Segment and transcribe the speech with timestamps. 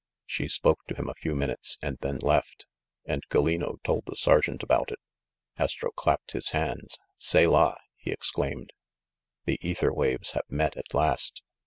[0.25, 2.65] She spoke to him a few minutes, and then left;
[3.05, 4.97] and Gallino told the sergeant about it."
[5.59, 6.97] Astro clapped his hands.
[7.19, 8.73] "Selah!" he exclaimed.
[9.45, 11.43] "The ether waves have met at last